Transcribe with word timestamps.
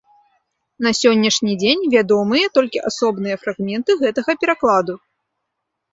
На 0.85 0.91
сённяшні 0.99 1.53
дзень 1.63 1.83
вядомыя 1.95 2.47
толькі 2.57 2.83
асобныя 2.93 3.35
фрагменты 3.45 3.91
гэтага 4.03 4.31
перакладу. 4.45 4.93